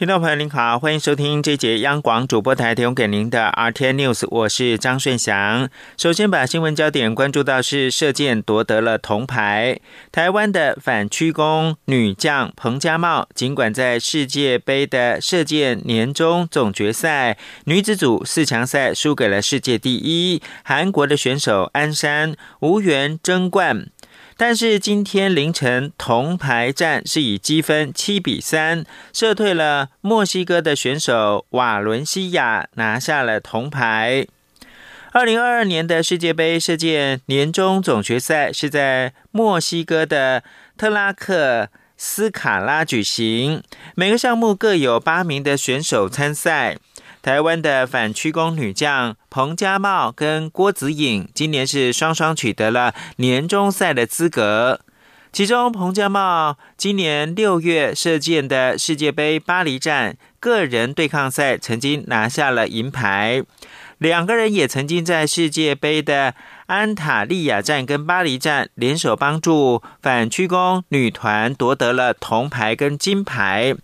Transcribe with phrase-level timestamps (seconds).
[0.00, 5.68] 听众朋友您好，欢迎收听这节央广主播台提供给您的 R T N News，我是张顺祥。
[5.98, 9.78] 首先把新闻焦点关注到是射箭夺得了铜牌，
[10.10, 23.88] 台湾的反曲弓女将彭佳茂，尽管在世界杯的射箭年终总决赛女子组四强赛输给了世界第一韩国的选手安山，无缘争冠。
[24.42, 34.26] 但是今天凌晨铜牌战是以积分七比三射退了墨西哥的选手瓦伦西亚，拿下了铜牌。
[35.12, 40.42] 二零二二年的世界杯射箭年终总决赛是在墨西哥的
[40.78, 41.68] 特拉克
[41.98, 43.62] 斯卡拉举行，
[43.94, 46.78] 每个项目各有八名的选手参赛。
[47.22, 54.80] 台湾的反曲弓女将彭佳茂跟郭子颖今年是双双取得了年终赛的资格。
[55.32, 63.44] 其中，彭佳茂今年六月射箭的世界杯巴黎站个人对抗赛曾经拿下了银牌，
[63.98, 66.34] 两个人也曾经在世界杯的
[66.66, 73.76] 安塔利亚站跟巴黎站联手帮助反曲弓女团夺得了铜牌跟金牌。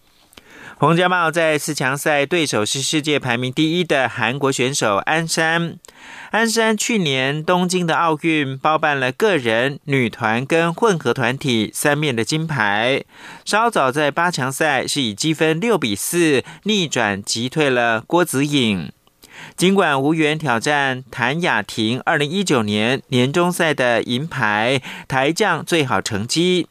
[0.78, 5.78] 洪家茂在四强赛对手是世界排名第一的韩国选手安山。
[6.32, 13.02] 安山去年东京的奥运包办了个人、女团跟混合团体三面的金牌。
[13.46, 18.92] 稍早在八强赛是以积分六比四逆转击退了郭子颖。
[19.56, 26.66] 尽管无缘挑战谭雅婷二零一九年年终赛的银牌，台将最好成绩。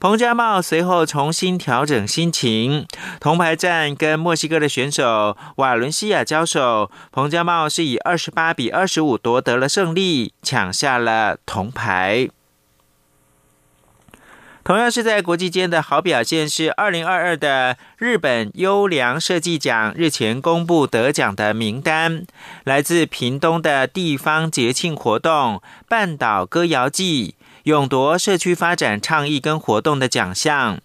[0.00, 2.86] 彭家茂随后重新调整心情，
[3.20, 12.28] 铜牌战跟墨西哥的选手瓦伦西亚交手，彭家茂是以二十八比二十五夺得了胜利，抢下了铜牌。
[14.62, 22.24] 同样是在国际间的好表现是二零二二的日本优良设计奖日前公布得奖的名单，
[22.64, 27.34] 来自屏东的地方节庆活动半岛歌谣季。
[27.64, 30.82] 勇夺社区发展倡议跟活动的奖项。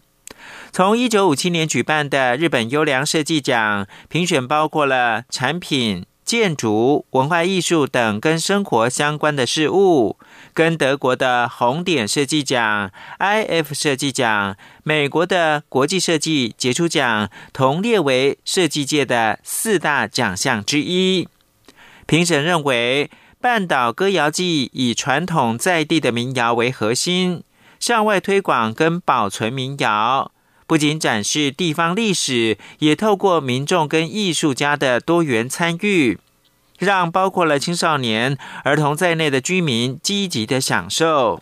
[0.72, 10.18] 从一九五七年举办的日本优良设计奖，评选包括了产品、建筑、文化艺术等跟生活相关的事物。
[10.54, 21.28] 跟德国的红点设计奖、IF 设计奖、美国的国际设计杰出奖同列为设计界的四大奖项之一。
[22.06, 23.12] 评审认为。
[23.42, 27.42] 半岛歌谣季以传统在地的民谣为核心，
[27.80, 30.34] 向外推广跟保存民谣，
[30.68, 36.20] 不仅展示地方历史，也透过民众跟艺术家的多元参与，
[36.80, 41.42] 让包括了青少年、儿童在内的居民积极的享受。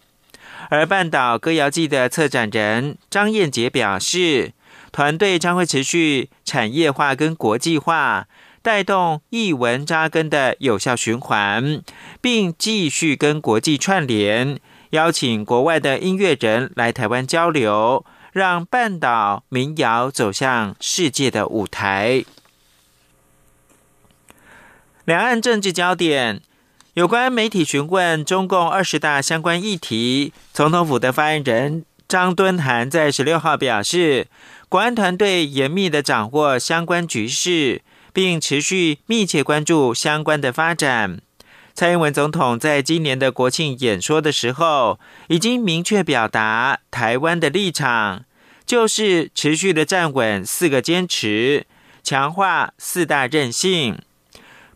[0.69, 4.53] 而半岛歌谣季的策展人张燕杰表示，
[4.91, 8.28] 团队将会持续产业化跟国际化。
[8.67, 11.81] 带动译文扎根的有效循环，
[12.19, 22.25] 并继续跟国际串联，邀请国外的音乐人来台湾交流，让半岛民谣走向世界的舞台。
[25.06, 26.41] 两岸政治焦点，
[26.95, 34.27] 有关媒体询问中共二十大相关议题，总统府的发言人张敦涵在十六号表示，
[34.67, 37.81] 国安团队严密的掌握相关局势。
[38.17, 41.22] 并持续密切关注相关的发展。
[41.75, 48.25] 蔡英文总统在今年的国庆演说的时候，已经明确表达台湾的立场，
[48.66, 51.67] 就是持续的站稳四个坚持，
[52.01, 54.00] 强化四大韧性。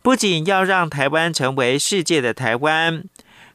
[0.02, 3.02] 不仅要让台湾成为世界的台湾，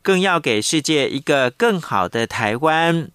[0.01, 3.09] 更要给世界一个更好的台湾。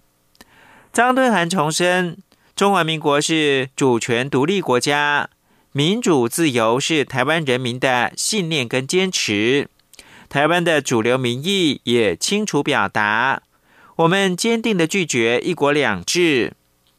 [0.90, 2.16] 张敦涵重申，
[2.56, 5.28] 中华民国是主权独立国家。
[5.74, 9.70] 民主自由是台湾人民的信念跟坚持，
[10.28, 13.40] 台湾的主流民意也清楚表达，
[13.96, 16.52] 我们坚定的拒绝一国两制，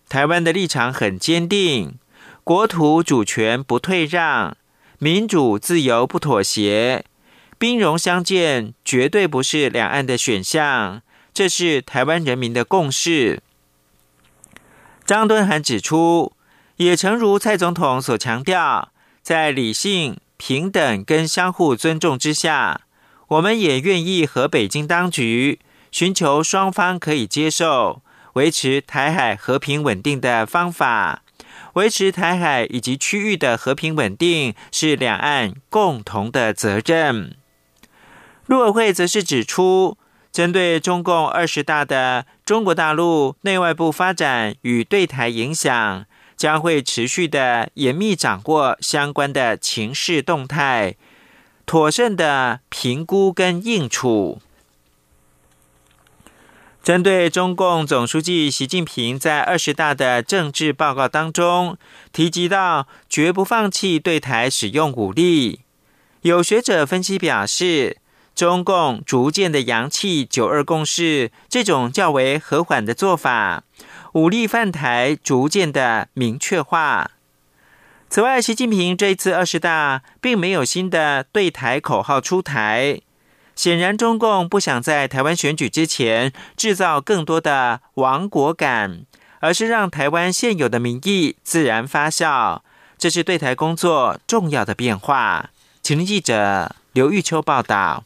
[0.10, 2.00] 台湾的立场很坚定，
[2.44, 4.58] 国土主权不退让，
[4.98, 7.06] 民主自由不妥协，
[7.60, 13.44] 兵戎相见绝对不是两岸的选项，这是台湾人民的共识。
[15.06, 16.34] 张敦涵指出。
[16.78, 18.92] 也诚如蔡总统所强调，
[19.22, 22.82] 在理性、平等跟相互尊重之下，
[23.28, 25.60] 我们也愿意和北京当局
[25.92, 28.02] 寻求双方可以接受、
[28.34, 31.22] 维持台海和平稳定的方法，
[31.74, 37.36] 维持台海以及区域的和平稳定是两岸共同的责任。
[38.48, 39.98] 陆委会则是指出，
[40.32, 50.96] 针对中共二十大的中国大陆内外部发展与对台影响，将会持续的严密掌握相关的情势动态，
[51.66, 54.42] 妥善的评估跟应处。
[56.84, 61.78] 针对中共总书记习近平在二十大的政治报告当中
[62.12, 65.62] 提及到，绝不放弃对台使用武力，
[66.22, 68.03] 有学者分析表示。
[68.36, 73.64] 中共逐渐的扬弃“九二共识”这种较为和缓的做法，
[74.14, 77.12] 武力犯台逐渐的明确化。
[78.10, 83.02] 此外，习近平这一次二十大并没有新的对台口号出台，
[83.56, 89.06] 显然中共不想在台湾选举之前制造更多的亡国感，
[89.42, 92.62] 而是让台湾现有的民意自然发酵。
[92.98, 95.50] 这是对台工作重要的变化。
[95.82, 98.06] 请记者刘玉秋报道。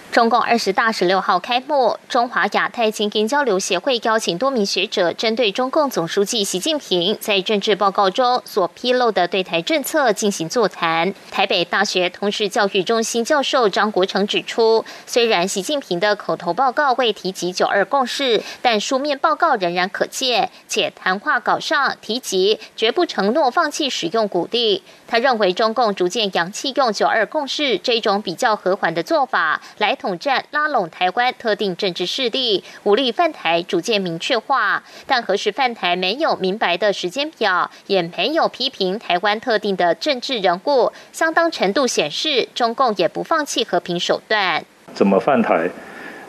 [0.11, 11.13] 中共二十大十六号开幕，中华亚太经营交流协会邀请多名学者，针对中共总书记习近平在政治报告中所披露的对台政策进行座谈。
[11.31, 24.83] 台北大学通识教育中心教授张国成指出，虽然习近平的口头报告未提及九二共识，但书面报告仍然可见，且谈话稿上提及绝不承诺放弃使用武力。
[25.07, 29.97] 他认为，中共逐渐扬弃用九二共识这种比较和缓的做法来。
[30.01, 44.65] 统战拉拢台湾特定政治势力，武力犯台逐渐明确化，但何时犯台没有明白的时间表，也没有批评台湾特定的政治人物，相当程度显示中共也不放弃和平手段。
[44.95, 45.69] 怎么犯台？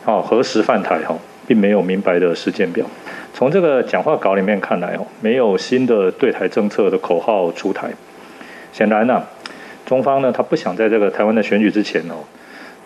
[0.05, 0.99] 哦，何时犯台？
[1.09, 1.17] 哦，
[1.47, 2.85] 并没有明白的时间表。
[3.33, 7.89] 从这个讲话稿里面看来，哦，没有新的对台政策的口号出台。
[8.71, 9.23] 显然呢，
[9.83, 12.21] 中方呢，他不想在这个台湾的选举之前哦，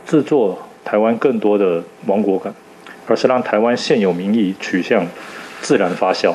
[0.05, 0.57] 制作。
[0.87, 2.53] 台湾更多的亡国感，
[3.07, 5.05] 而是让台湾现有民意取向
[5.61, 6.31] 自然发酵，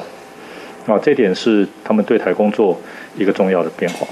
[0.87, 2.79] 啊，这点是他们对台工作
[3.17, 4.07] 一个重要的变化。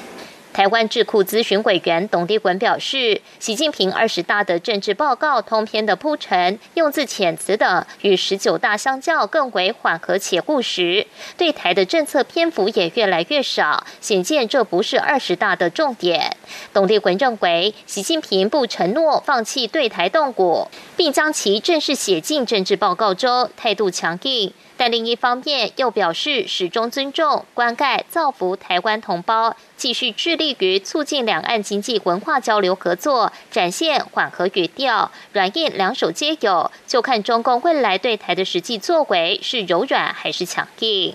[0.52, 11.06] 台湾智库咨询委员董立滚表示，习近平二十大的政治报告通篇的铺陈、用字遣词等，与十九大相较更为缓和且务实，
[11.36, 16.36] 对台的政策篇幅也越来越少，显见这不是二十大的重点。
[16.72, 24.52] 董立文认为，习近平不承诺放弃对台动武，并将其正式写进政治报告中，态度强硬。
[24.76, 41.14] 但另一方面又表示，始终尊重、关爱、造福台湾同胞，继续致力于促进两岸经济文化交流合作，展现缓和语调，软硬两手皆有，就看中共未来对台的实际作为是柔软还是强硬。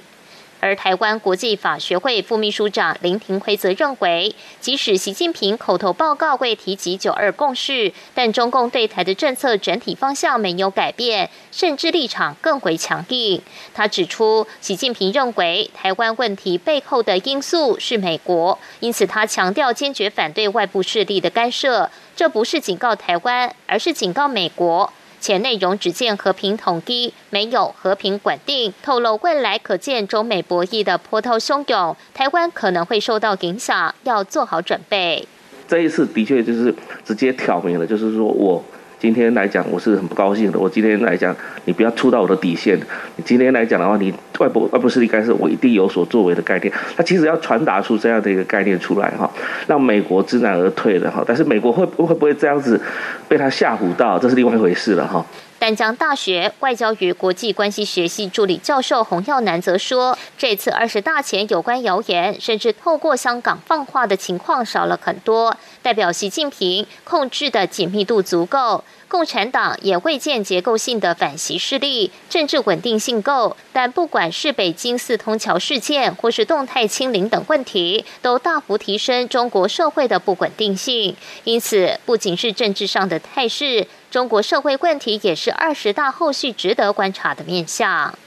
[0.65, 13.39] 而台湾国际法学会副秘书长林廷辉则认为，即使习近平口头报告未提及九二共识，但中共对台的政策整体方向没有改变，甚至立场更为强硬。
[13.75, 21.91] 他指出，习近平认为台湾问题背后的因素是美国，因此他强调坚决反对外部势力的干涉。
[22.15, 24.91] 这不是警告台湾，而是警告美国。
[25.25, 28.71] 且内容只见和平统一，没有和平稳定。
[28.83, 35.27] 透露未来可见中美博弈的波涛汹涌，台湾可能会受到影响，要做好准备。
[35.67, 36.71] 这一次的确就是
[37.03, 38.63] 直接挑明了，就是说我。
[39.05, 40.57] 今天来讲，我是很不高兴的。
[40.57, 41.33] 我今天来讲，
[41.65, 42.75] 你不要触到我的底线。
[43.17, 46.73] 你今天来讲的话，你外部外部势力干涉，我一定有所作为的概念。
[46.97, 49.29] 他其实要传达出这样的一个概念出来哈，
[49.67, 51.23] 让美国知难而退的哈。
[51.27, 52.81] 但是美国会会不会这样子
[53.27, 55.23] 被他吓唬到，这是另外一回事了哈。
[55.57, 68.83] 淡江大学外交与国际关系学系助理教授洪耀南则说，这次二十大前有关谣言，甚至透过香港放话的情况少了很多，代表习近平控制的紧密度足够。
[69.07, 73.55] 共产党也未见结构性的反袭势力，政治稳定性够。
[73.71, 81.15] 但不管是北京四通桥事件，或是动态清零等问题，都大幅提升中国社会的不稳定性。
[81.43, 83.87] 因此，不仅是政治上的态势。
[84.09, 88.17] 中国社会问题也是二十大后续值得观察的面向。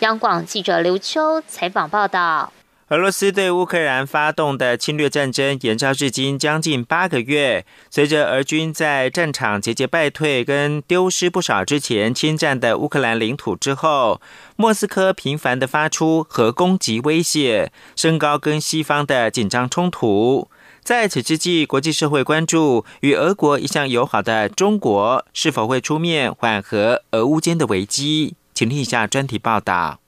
[0.00, 2.52] 央广记者刘秋采访报道。
[2.90, 7.66] 俄罗斯对乌克兰发动的侵略战争延烧至今将近八个月。
[7.90, 14.22] 随着俄军在战场节节败退，跟丢失不少之前侵占的乌克兰领土之后，
[14.56, 20.48] 莫斯科频繁的发出核攻击威胁，升高跟西方的紧张冲突。
[20.82, 28.36] 在此之际，国际社会关注与俄国一向友好的中国是否会出面缓和俄乌间的危机？
[28.54, 30.00] 请听一下专题报道。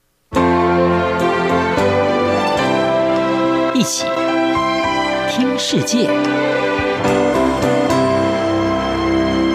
[3.73, 4.05] 一起
[5.29, 6.05] 听世界，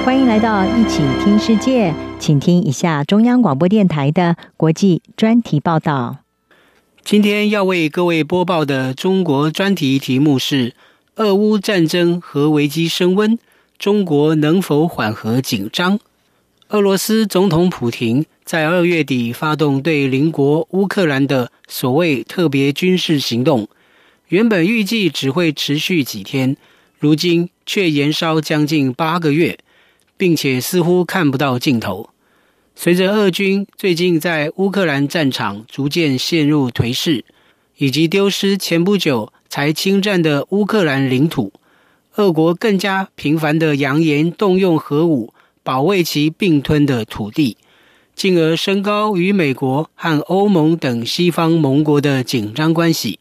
[0.04, 6.16] 欢迎来到一起听世界，请听一下中央广播电台的国际专题报道。
[7.04, 10.74] 今天要为各位播报的中国专题题目是：
[11.16, 13.38] 俄乌战争和危机升温，
[13.78, 15.98] 中国能否缓和紧张？
[16.70, 23.68] 俄罗斯总统普京在二月底发动对邻国乌克兰的所谓特别军事行动。
[24.28, 26.56] 原本预计只会持续几天，
[26.98, 29.58] 如今却延烧将近八个月，
[30.16, 32.10] 并且似乎看不到尽头。
[32.74, 37.24] 随着俄军最近在乌克兰战场逐渐陷入颓势，
[37.76, 41.52] 以及丢失前不久才侵占的乌克兰领土，
[42.16, 47.56] 俄国更加频繁的扬言动用核武保卫其并吞的土地，
[48.16, 53.20] 进而升高与美国和欧盟等西方盟国的紧张关系。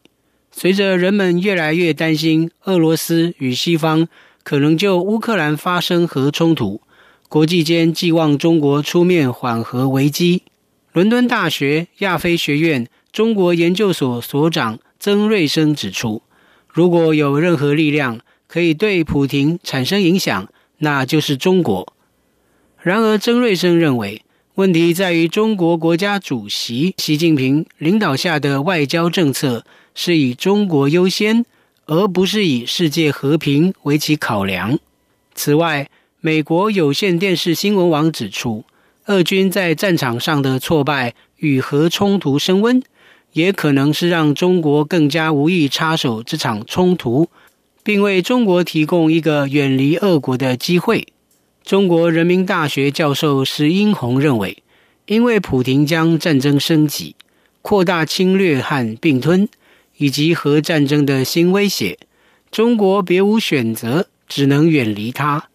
[0.58, 4.08] 随着人们越来越担心俄罗斯与西方
[4.42, 6.80] 可能就乌克兰发生核冲突，
[7.28, 10.44] 国际间寄望中国出面缓和危机。
[10.94, 16.22] 伦敦大学亚非学院中国研究所所长曾瑞生指出，
[16.72, 20.48] 如果有任何力量可以对普廷产生影响，
[20.78, 21.92] 那就是中国。
[22.80, 24.22] 然而，曾瑞生认为，
[24.54, 29.62] 问题在于中国国家主席习近平领导下的外交政策。
[29.98, 31.46] 是以中国优先，
[31.86, 34.78] 而不是以世界和平为其考量。
[35.34, 35.88] 此外，
[36.20, 38.64] 美国有线电视新闻网指出，
[39.06, 42.82] 俄军在战场上的挫败与核冲突升温，
[43.32, 47.30] 也可能是让中国更加无意插手这场冲突，
[47.82, 51.06] 并为中国提供一个远离俄国的机会。
[51.64, 54.62] 中国人民大学教授石英红认为，
[55.06, 57.16] 因为普廷将战争升级、
[57.62, 59.48] 扩大侵略和并吞。
[59.98, 61.98] 以及核战争的新威胁，
[62.50, 65.48] 中国别无选择，只能远离它。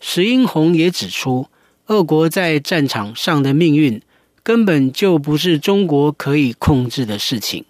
[0.00, 1.48] 石英红也指出，
[1.86, 4.00] 俄国在战场上的命运
[4.42, 7.64] 根本就不是中国可以控制的事情。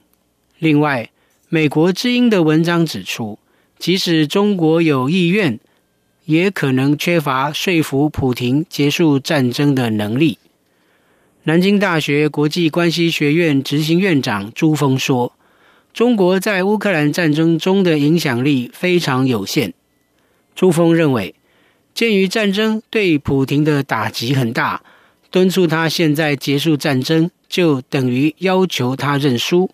[0.59, 1.11] 另外，
[1.49, 3.39] 美国之音的文章指出，
[3.79, 5.59] 即使中国有意愿，
[6.25, 10.39] 也可能缺乏说服普廷结束战争的能力。
[11.45, 15.33] 南京大学国际关系学院执行院长朱峰说。
[15.93, 19.75] 中国在乌克兰战争中的影响力非常有限。
[20.55, 21.35] 朱峰认为，
[21.93, 24.83] 鉴于战争对普廷的打击很大，
[25.31, 29.71] 敦促他现在结束战争，就等于要求他认输。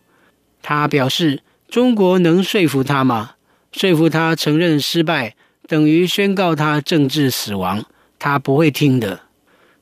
[0.63, 3.33] 他表示，中国能说服他吗？
[3.71, 5.37] 说服他承认失败，
[5.69, 7.85] 等于宣告他政治死亡，
[8.19, 9.21] 他不会听的。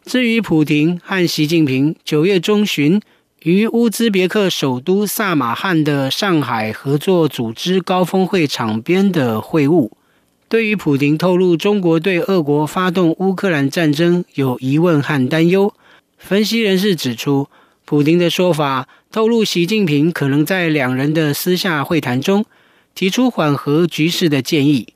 [0.05, 3.01] 至于普廷和习近平九月中旬。
[3.45, 9.91] 于乌兹别克首都萨马汉的上海合作组织高峰会场边的会晤，
[10.49, 15.75] 对于普京透露中国对俄国发动乌克兰战争有疑问和担忧，
[16.17, 17.49] 分析人士指出，
[17.85, 22.47] 普京的说法透露习近平可能在两人的私下会谈中
[22.95, 24.95] 提出缓和局势的建议，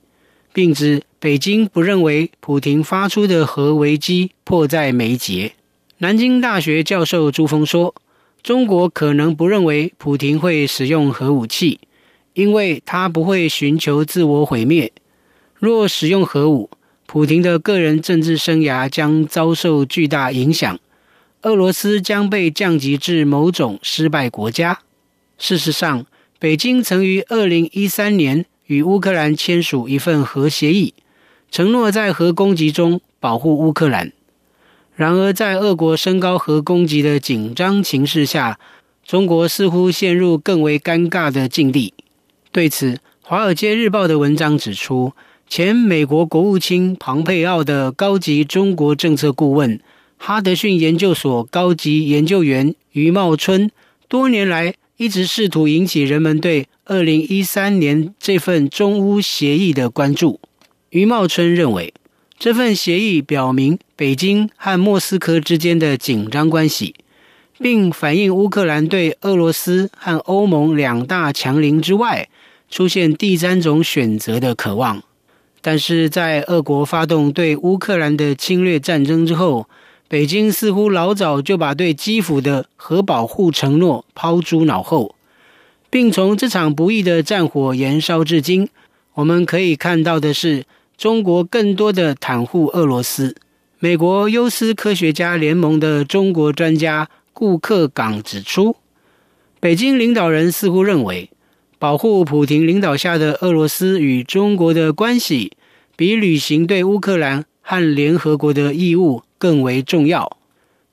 [0.51, 5.51] 并指北京不认为普京发出的核危机迫在眉睫。
[5.99, 7.93] 南京大学教授朱峰说。
[8.41, 11.79] 中国可能不认为普廷会使用核武器，
[12.33, 14.91] 因为他不会寻求自我毁灭。
[15.55, 16.69] 若使用核武，
[17.05, 20.79] 普廷的个人政治生涯将遭受巨大影响，
[21.41, 24.79] 俄罗斯将被降级至某种失败国家。
[25.37, 26.05] 事实上，
[26.39, 30.93] 北京曾于二零一三年与乌克兰签署一份核协议，
[31.51, 34.13] 承诺在核攻击中保护乌克兰。
[34.99, 38.59] 然而，在俄国升高核攻击的紧张情势下，
[39.01, 41.93] 中国似乎陷入更为尴尬的境地。
[42.51, 45.13] 对此，《华尔街日报》的文章指出，
[45.47, 49.79] 前美国国务卿庞佩奥的高级中国政策顾问、
[50.17, 53.71] 哈德逊研究所高级研究员余茂春，
[54.09, 60.41] 多年来一直试图引起人们对二零一三年这份中乌协议的关注。
[60.89, 61.93] 余茂春认为。
[62.39, 66.95] 这份协议表明北京和莫斯科之间的紧张关系，
[67.59, 72.29] 并反映乌克兰对俄罗斯和欧盟两大强邻之外
[72.69, 75.03] 出现第三种选择的渴望。
[75.59, 79.67] 但是在俄国发动对乌克兰的侵略战争之后，
[80.07, 85.13] 北京似乎老早就把对基辅的核保护承诺抛诸脑后，
[85.89, 88.69] 并从这场不义的战火延烧至今。
[89.15, 90.63] 我们可以看到的是。
[90.99, 93.33] 中国更多的袒护俄罗斯。
[93.79, 98.75] 美国优思科学家联盟的中国专家顾克岗指出，
[99.61, 101.29] 北京领导人似乎认为，
[101.77, 105.53] 保护普廷领导下的俄罗斯与中国的关系，
[105.95, 110.37] 比履行对乌克兰和联合国的义务更为重要。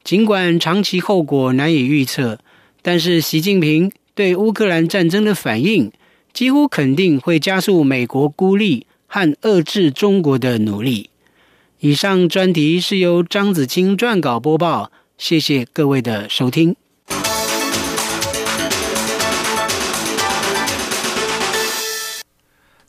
[0.05, 2.39] 尽管长期后果难以预测，
[2.81, 5.91] 但是习近平对乌克兰战争的反应，
[6.33, 8.87] 几乎肯定会加速美国孤立
[9.17, 11.09] 和遏制中国的努力。
[11.81, 16.77] 以上专题是由张子清撰稿播报，谢谢各位的收听。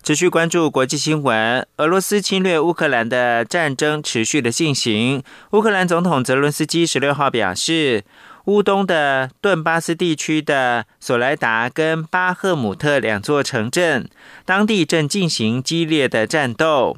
[0.04, 5.24] 持续关注国际新闻，俄罗斯侵略乌克兰的战争持续的进行。
[5.52, 8.04] 乌克兰总统泽伦斯基十六号表示，
[8.48, 14.10] 乌东的顿巴斯地区的索莱达跟巴赫姆特两座城镇，
[14.46, 16.98] 当地正进行激烈的战斗。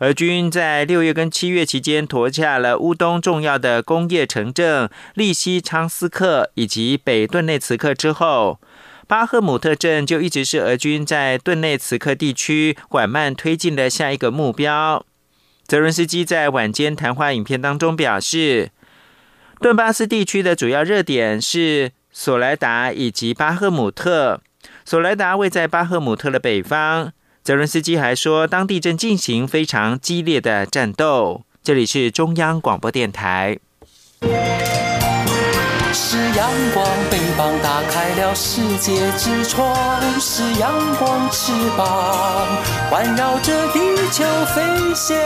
[0.00, 8.60] 俄军在六月跟七月期间夺下了乌东重要的工业城镇利西昌斯克以及北顿内茨克之后。
[9.08, 15.04] 巴赫姆特镇就一直是俄军在顿内茨克地区缓慢推进的下一个目标。
[15.66, 18.70] 泽伦斯基在晚间谈话影片当中表示，
[19.62, 24.40] 顿巴斯地区的主要热点是索莱达以及巴赫姆特。
[24.84, 27.12] 索莱达位在巴赫姆特的北方。
[27.44, 31.42] 泽伦斯基还说，当地正进行非常激烈的战斗。
[31.62, 33.60] 这里是中央广播电台。
[35.92, 42.48] 是阳光，翅膀打开了世界之窗；是阳光，翅膀
[42.90, 43.78] 环绕着地
[44.10, 44.60] 球飞
[44.92, 45.16] 翔。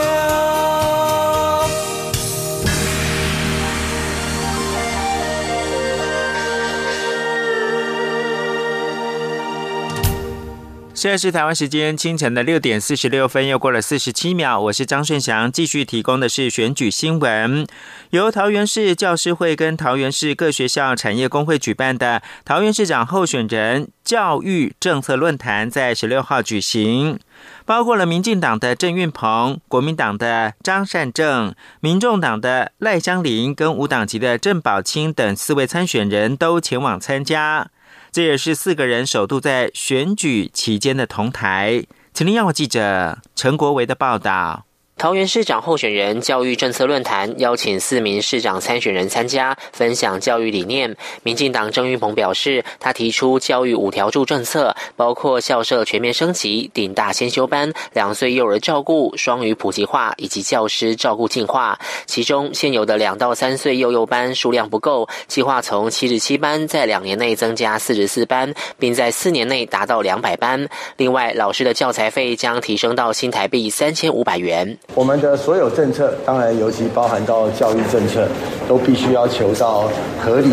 [10.97, 14.59] 现在是台湾时间清晨的六点四十六分，又过了四十七秒。
[14.59, 17.67] 我是张顺祥，继续提供的是选举新闻。
[18.09, 27.19] 由桃园市教师会跟桃园市各学校产业工会举办的桃园市长候选人教育政策论坛，在十六号举行。
[27.63, 37.67] 包括了民进党的郑运鹏、国民党的张善政、民众党的赖香林跟无党籍的郑宝清等四位参选人都前往参加。
[38.11, 41.83] 这也是四个人首度在选举期间的同台。
[42.13, 44.66] 请听央广记者陈国维的报道。
[44.97, 50.97] 桃园市长候选人教育政策论坛邀请四名市长参选人参加，分享教育理念。
[51.21, 61.77] 民进党郑云鹏表示，他提出教育五条柱政策，包括校舍全面升级、顶大先修班、两岁幼儿照顾、双语普及化以及教师照顾进化。
[62.07, 70.67] 其中，现有的两到三岁幼幼班数量不够，计划从七十七班在两年内增加四十四班，并在四年内达到两百班。
[70.97, 74.75] 另外，老师的教材费将提升到新台币三千五百元。
[74.95, 78.27] 我们的所有政策，当然尤其包含到教育政策，
[78.67, 80.51] 都必须要求到合理、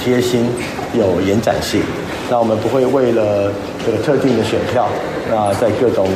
[0.00, 0.46] 贴心、
[0.94, 1.80] 有延展性。
[2.30, 3.52] 那我们不会为了
[3.84, 4.88] 这个特定的选票，
[5.30, 6.08] 那在各种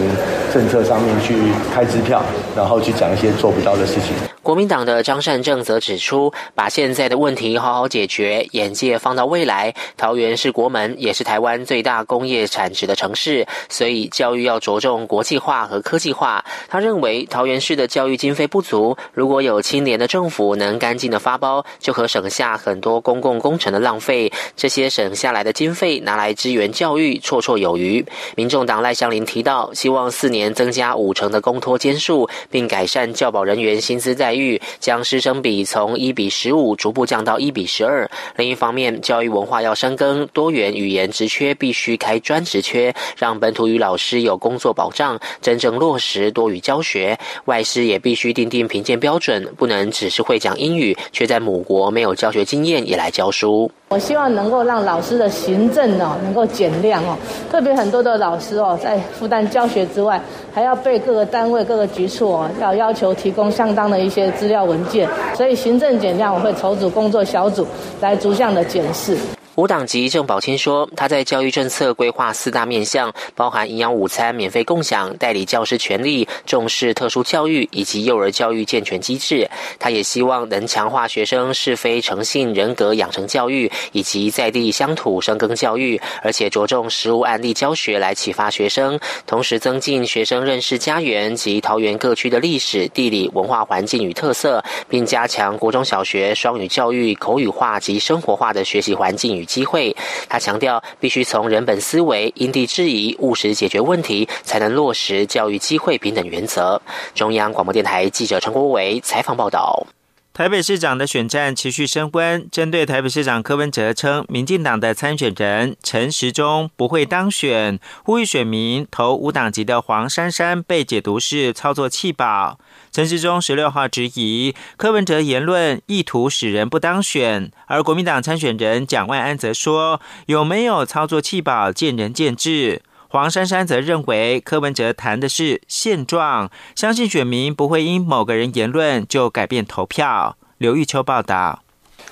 [0.53, 1.35] 政策上面去
[1.73, 2.23] 开支票，
[2.57, 4.15] 然后去讲一些做不到的事情。
[4.43, 9.75] 国民党的张善政则指出，把现在的问题好好解决，眼界放到未来。
[9.99, 16.43] 桃园是国门，也是台湾最大工业产值的城市，所以教育要着重国际化和科技化。
[16.67, 24.33] 他认为桃园市的教育经费不足，如果有青年的政府能干净的发包，就可省下很多公共工程的浪费。
[24.57, 28.03] 这些省下来的经费拿来支援教育，绰绰有余。
[28.35, 34.61] 民众党赖香林提到，希望四年年增加五成的公托间数，并改善教保人员薪资待遇。
[34.79, 38.09] 将师生比从一比十五逐步降到一比十二。
[38.37, 47.19] 另一方面，教育文化要深耕，多元语言职缺必须开专职缺，让本土语老师有工作保障，真正落实多语教学。
[47.47, 53.71] 外师也必须定定评鉴标准，不能只是会讲英语，却在母国没有教学经验也来教书。
[53.91, 57.17] 我希望能够让老师的行政哦能够减量哦，
[57.51, 60.21] 特别很多的老师哦在负担教学之外，
[60.53, 67.67] 还要被各个单位各个局处哦要要求提供相当的一些资料文件，所以行政减量我会筹组工作小组
[67.99, 69.17] 来逐项的检视。
[69.59, 79.51] 无党籍郑宝清说，他在教育政策规划四大面向，包含营养午餐免费共享、代理教师权利、重视特殊教育以及幼儿教育健全机制。
[79.81, 99.48] 他也希望能强化学生是非诚信人格养成教育以及在地乡土生耕教育，而且着重实物案例教学来启发学生，同时增进学生认识家园及桃园各区的历史、地理、文化环境与特色，并加强国中小学双语教育、口语化及生活化的学习环境与。
[99.49, 99.97] 机会，
[100.29, 106.81] 他强调必须从人本思维、因地制宜、务实解决问题，才能落实教育机会平等原则。
[107.15, 109.87] 中央广播电台记者陈国伟采访报道。
[110.35, 122.61] 台北市长的选战持续升温，针对台北市长柯文哲称，民进党的参选人陈时中不会当选，呼吁选民投无党籍的黄珊珊被解读是操作弃保。
[122.91, 132.83] 陈时中十六号质疑柯文哲言论意图使人不当选，而国民党参选人蒋万安则说，有没有操作气保，见仁见智。
[133.11, 140.37] 黄珊珊则认为柯文哲谈的是现状，相信选民不会因某个人言论就改变投票。
[140.59, 141.63] 刘玉秋报道。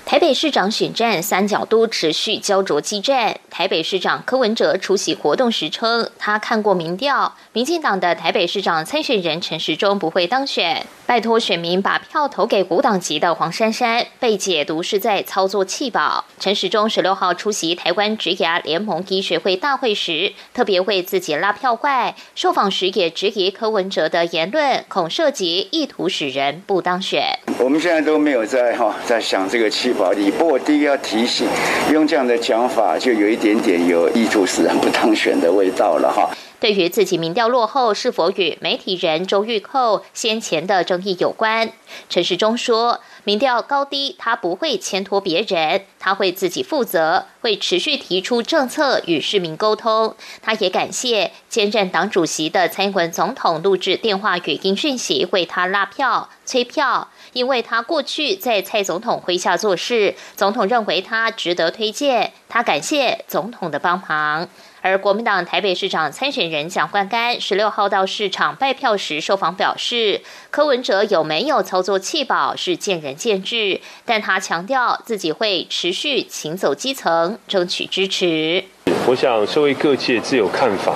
[0.09, 3.37] 台北市长选战三角都持续焦灼激战。
[3.49, 16.23] 台北市长柯文哲出席活动时称，他看过民调，民进党的台北市长参选人陈时中不会当选，拜托选民把票投给无党籍的黄珊珊，被解读是在操作弃保。
[16.39, 27.37] 陈时中十六号出席台湾职涯联盟医学会大会时，特别为自己拉票外，受访时也质疑柯文哲的言论恐涉及意图使人不当选。
[27.59, 29.91] 我们现在都没有在哈在想这个弃。
[29.91, 30.29] 保利。
[30.29, 31.47] 不过第一个要提醒，
[31.91, 36.29] 用这样的讲法，就有一点点有意图使人不当选的味道了哈。
[36.59, 41.71] 对于自己民调落后是否与媒体人周玉蔻先前的争议有关，
[42.09, 50.15] 陈时中说，民调高低他不会牵拖别人，他会自己负责，会持续提出政策与市民沟通。
[50.41, 57.09] 他也感谢兼任党主席的蔡英文总统录制电话语音讯息为他拉票催票。
[57.37, 64.49] 因为他过去在蔡总统麾下做事，总统认为他值得推荐，他感谢总统的帮忙。
[64.81, 78.63] 而国民党台北市长参选人蒋冠干十六号到市场拜票时受访表示，柯文哲有没有操作弃保是见仁见智，但他强调自己会持续行走基层，争取支持。
[79.05, 80.95] 我想社会各界自有看法，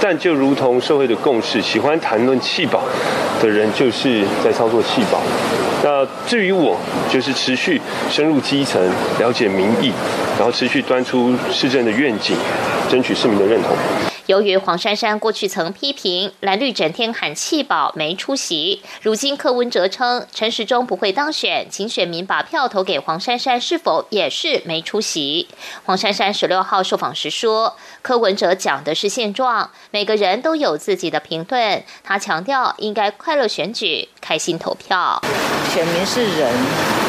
[0.00, 2.82] 但就如同社会的共识，喜欢谈论弃保
[3.40, 5.20] 的人就是在操作弃保。
[5.90, 6.78] 那至于我，
[7.10, 8.78] 就是持续深入基层，
[9.18, 9.90] 了解民意，
[10.36, 12.36] 然后持续端出市政的愿景，
[12.90, 13.74] 争取市民的认同。
[14.26, 25.48] 由于黄珊珊过去曾批评蓝绿整天喊弃保没出席，如今柯文哲称陈时中不会当选，请选民把票投给黄珊珊，是否也是没出席？
[25.86, 35.20] 黄珊珊十六号受访时说，柯文哲讲的是现状，每个人都有自己的评论，他强调应该快乐选举，开心投票。
[35.72, 36.50] 选民是人，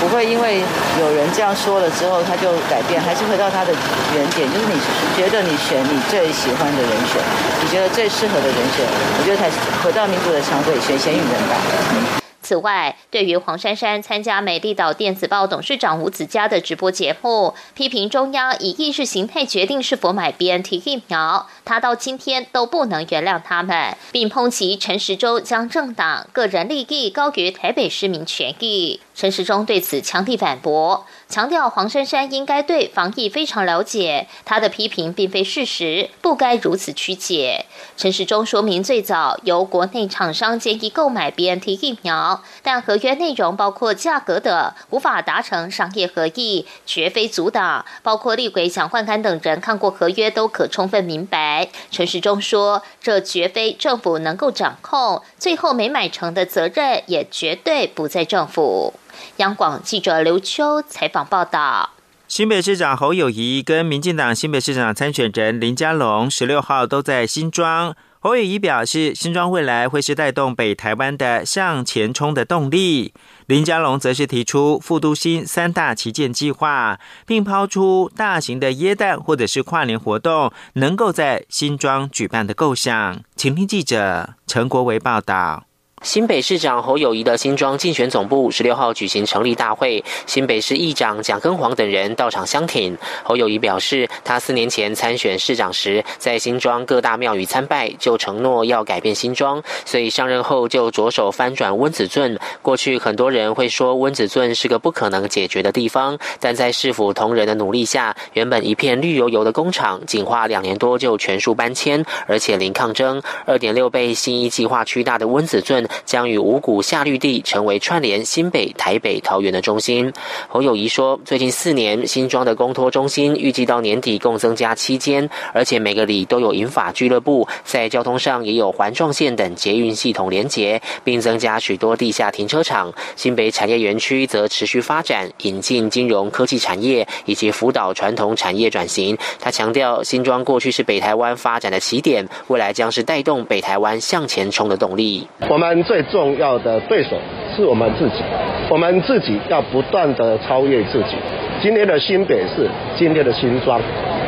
[0.01, 0.61] 不会因为
[0.99, 3.73] 有人这样说了之后他就改变，还是回到他的
[4.13, 4.79] 原点，就是你
[5.15, 7.21] 觉得你选你最喜欢的人选。
[7.63, 8.85] 你觉得最适合的人选？
[9.19, 9.49] 我觉得才
[9.81, 12.28] 回到民主的常规，选贤与人吧。
[12.49, 28.99] 此外，对于黄珊珊参加美丽岛电子报董事长吴子嘉的直播节目，批评中央以意识形态决定是否买 BNT 疫苗，他到今天都不能原谅他们，并抨击陈时中将政党个人利益高于台北市民权益。
[29.13, 37.67] 陈时中对此强力反驳，强调黄珊珊应该对防疫非常了解，他的批评并非事实，不该如此曲解。
[37.95, 47.85] 陈时中说明，最早由国内厂商建议购买 BNT 疫苗，但合约内容包括价格的，无法达成商业合意，绝非阻挡。
[48.01, 51.69] 包括立鬼蒋焕干等人看过合约，都可充分明白。
[51.91, 58.95] 陈时中说，这绝非政府能够掌控，最后没买成的责任也绝对不在政府。
[59.37, 61.91] 央广记者刘秋采访报道：
[62.27, 67.95] 新北市长侯友谊跟民进党新北市长参选人林佳龙十六号都在新庄。
[68.21, 73.13] 侯友谊表示，新庄未来会是带动北台湾的向前冲的动力。
[73.45, 83.21] 林佳龙则是提出复都新三大旗舰计划，并抛出大型的耶诞或者是跨年活动能够在新庄举办的构想。
[83.37, 85.68] 请听记者陈国维报道。
[86.01, 92.97] 新北市长侯友谊的新庄竞选总部十六号举行成立大会，新北市议长蒋根煌等人到场相挺。
[93.21, 102.39] 侯友谊表示，他四年前参选市长时，在新庄各大庙宇参拜，就承诺要改变新庄，所以上任后就着手翻转温子镇。
[102.61, 113.21] 过去很多人会说温子镇是个不可能解决的地方，但在市府同仁的努力下，原本一片绿油油的工厂，仅花两年多就全数搬迁，而且零抗争。
[113.45, 115.87] 二点六倍新一计划区大的温子镇。
[116.05, 120.11] 将与五股下绿地成为串联新北、台北、桃园的中心。
[120.47, 132.93] 侯友谊说，最近四年新庄的公托中心预计到年底共增加七间，而且每个里都有银法俱乐部，在交通上也有环状线等捷运系统连结，并增加许多地下停车场。
[133.15, 139.17] 新北产业园区则持续发展，引进金融科技产业以及辅导传统产业转型。
[139.39, 145.27] 他强调，新庄过去是北台湾发展的起点，未来将是带动北台湾向前冲的动力。
[145.49, 145.78] 我们。
[145.83, 147.17] 最重要的对手
[147.55, 148.23] 是我们自己，
[148.69, 151.15] 我们自己要不断的超越自己。
[151.61, 153.79] 今天的新北市，今天的新装，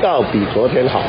[0.03, 0.99] 要比昨天好；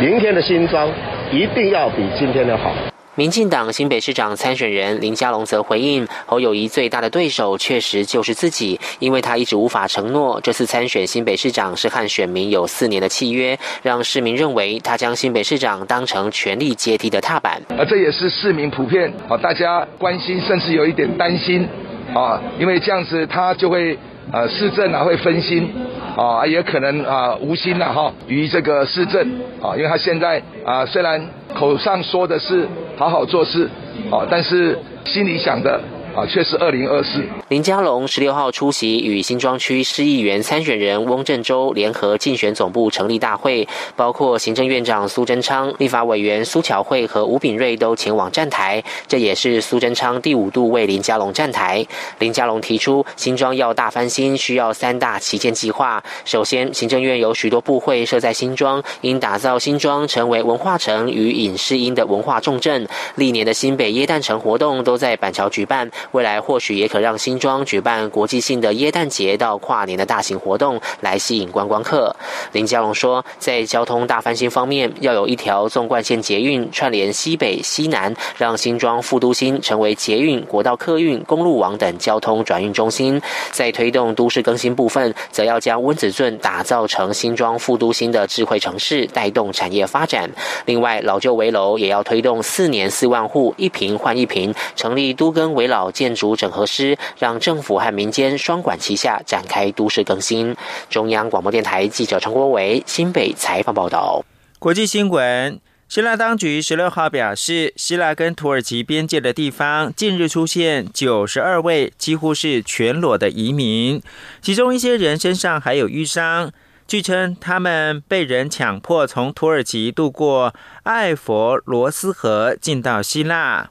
[0.00, 0.88] 明天的新装，
[1.32, 2.70] 一定要比今天的好。
[3.18, 17.60] 民进党新北市长参选人林佳龙则回应，侯友谊最大的对手确实就是自己，因为他一直无法承诺这次参选新北市长是和选民有四年的契约，让市民认为他将新北市长当成权力阶梯的踏板。
[17.76, 21.68] 啊，这也是市民普遍啊，大家关心，甚至有一点担心
[22.14, 23.98] 啊，因为这样子他就会
[24.30, 25.68] 呃市政啊会分心
[26.16, 29.28] 啊，也可能啊无心了哈于这个市政
[29.60, 31.20] 啊，因为他现在啊虽然
[31.58, 32.68] 口上说的是。
[32.98, 33.70] 好好做事，
[34.10, 35.80] 啊，但是心里想的。
[36.18, 37.22] 啊，却是二零二四。
[37.46, 48.82] 林佳龙十六号出席与新庄区市议员参选人翁振洲联合竞选总部成立大会，包括行政院长苏贞昌、立法委员苏巧慧和吴炳瑞都前往站台。
[49.06, 51.86] 这也是苏贞昌第五度为林佳龙站台。
[52.18, 56.02] 林佳龙提出，新庄要大翻新，需要三大旗舰计划。
[56.24, 62.88] 首先，行政院有许多部会设在新庄，应打造新庄成为文化城与影视音的文化重镇。
[63.14, 65.88] 历年的新北耶诞城活动都在板桥举办。
[66.12, 72.14] 未来或许也可让新庄举办国际性的耶诞节到跨年的大型活动，来吸引观光客。
[72.52, 83.20] 林佳龙说，在交通大翻新方面，要有一条纵贯线捷运串联西北西南，让新庄副都心成为捷运、国道客运、公路网等交通转运中心。
[83.50, 90.30] 在推动都市更新部分，则要将温子镇打造成新庄副都心的智慧城市，带动产业发展。
[90.64, 95.90] 另外，老旧围楼也要推动四年四万户一平换一平，成立都更围老。
[95.98, 100.54] 建筑整合师，让政府和民间双管齐下，展开都市更新。
[100.88, 104.24] 中央广播电台记者陈国维新北采访报道。
[104.60, 105.58] 国际新闻：
[105.88, 114.00] 希腊当局十六号表示，希腊跟土耳其边界的地方近日出现九十二位几乎是全裸的移民，
[114.40, 116.52] 其中一些人身上还有淤伤。
[116.86, 123.70] 据称，他们被人强迫从土耳其渡过艾佛罗斯河进到希腊。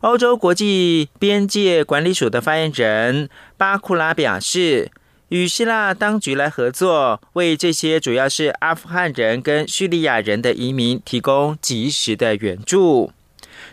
[0.00, 4.90] 欧洲国际边界管理署的发言人巴库拉表示，
[5.28, 13.12] 与希腊当局来合作，为这些主要是阿富汗人跟叙利亚人的移民提供及时的援助。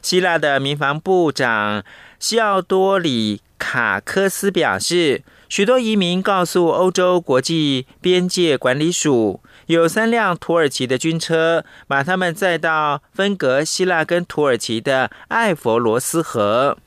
[0.02, 1.86] 希腊的民防部长
[2.20, 9.40] 西奥多里卡科斯表示，许多移民告诉欧洲国际边界管理署。
[9.68, 16.78] 有三辆土耳其的军车把他们载到分隔希腊跟土耳其的艾佛罗斯河。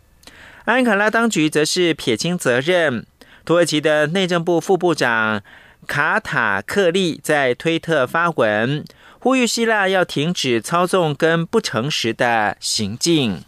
[0.65, 3.07] 安卡拉当局则是撇清责任。
[3.45, 5.43] 土耳其的内政部副部长
[5.87, 8.85] 卡塔克利在推特发文，
[9.19, 13.43] 呼吁希腊要停止操纵跟不诚实的行径。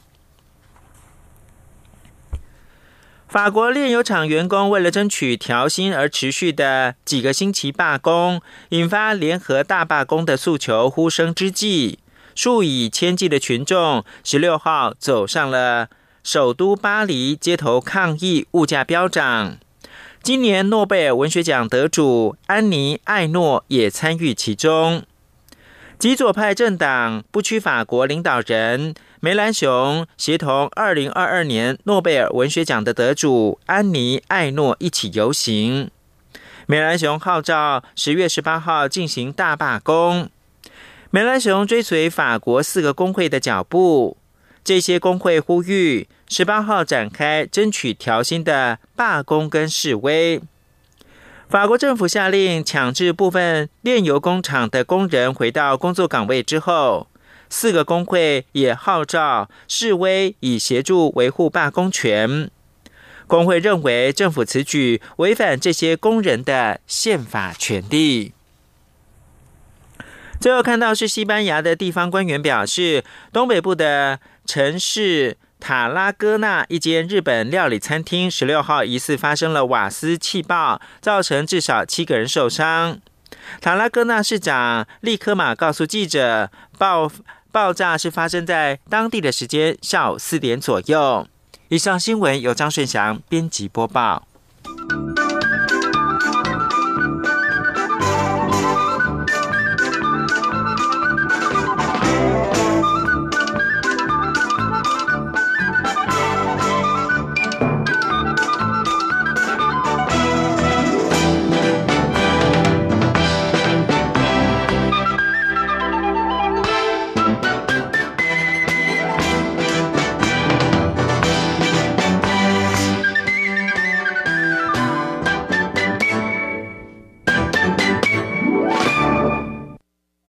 [3.32, 11.98] 法国炼油厂员工为了争取调薪而持续的几个星期罢工，引发联合大罢工的诉求呼声之际，
[12.34, 15.88] 数以千计的群众十六号走上了
[16.22, 19.56] 首都巴黎街头抗议物价飙涨。
[20.22, 25.04] 今年诺贝尔文学奖得主安妮艾诺也参与其中。
[26.02, 28.92] 极左派政党不屈法国领导人。
[29.20, 35.92] 梅兰雄协同二零二二年诺贝尔文学奖的得主安妮艾诺一起游行。
[36.66, 40.28] 梅兰雄号召十月十八号进行大罢工。
[41.12, 44.16] 梅兰雄追随法国四个工会的脚步，
[44.64, 50.40] 这些工会呼吁十八号展开争取调薪的罢工跟示威。
[51.52, 57.08] 法国政府下令强制部分炼油工厂的工人回到工作岗位之后。
[57.50, 62.50] 四个工会也号召示威，以协助维护罢工权。
[63.26, 68.32] 工会认为政府此举违反这些工人的宪法权利。
[70.40, 82.98] 最后看到是西班牙的地方官员表示，东北部的城市塔拉戈纳一间日本料理餐厅十六号疑似发生了瓦斯气爆，造成至少七个人受伤。
[83.60, 87.08] 塔拉戈纳市长利科马告诉记者，爆。
[87.52, 91.28] 爆炸是发生在当地的时间下午四点左右。
[91.68, 94.26] 以上新闻由张顺祥编辑播报。